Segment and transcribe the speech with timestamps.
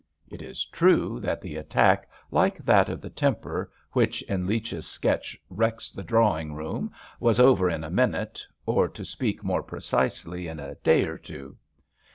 [0.29, 5.39] It is true that the attack, like that of the temper, which in Leech's sketch
[5.47, 10.59] wrecks the drawing room, was over in a minute," or to speak more precisely, in
[10.59, 11.55] a day or two.